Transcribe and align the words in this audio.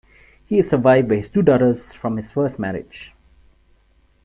He 0.47 0.57
is 0.57 0.67
survived 0.67 1.07
by 1.09 1.17
his 1.17 1.29
two 1.29 1.43
daughters 1.43 1.93
from 1.93 2.17
his 2.17 2.31
first 2.31 2.57
marriage. 2.57 3.13